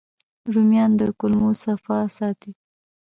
[0.53, 2.51] رومیان د کولمو صفا ساتي